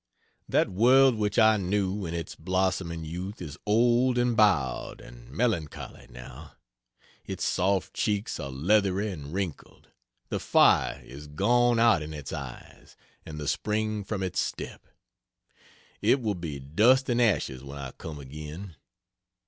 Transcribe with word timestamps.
That 0.49 0.67
world 0.71 1.13
which 1.13 1.37
I 1.37 1.57
knew 1.57 2.07
in 2.07 2.15
its 2.15 2.33
blossoming 2.35 3.05
youth 3.05 3.39
is 3.39 3.55
old 3.67 4.17
and 4.17 4.35
bowed 4.35 4.99
and 4.99 5.29
melancholy, 5.29 6.07
now; 6.09 6.53
its 7.23 7.45
soft 7.45 7.93
cheeks 7.93 8.39
are 8.39 8.49
leathery 8.49 9.11
and 9.11 9.31
wrinkled, 9.31 9.89
the 10.29 10.39
fire 10.39 11.03
is 11.05 11.27
gone 11.27 11.77
out 11.77 12.01
in 12.01 12.15
its 12.15 12.33
eyes, 12.33 12.95
and 13.27 13.39
the 13.39 13.47
spring 13.47 14.03
from 14.03 14.23
its 14.23 14.39
step. 14.39 14.87
It 16.01 16.19
will 16.19 16.33
be 16.33 16.57
dust 16.59 17.07
and 17.07 17.21
ashes 17.21 17.63
when 17.63 17.77
I 17.77 17.91
come 17.91 18.17
again. 18.17 18.77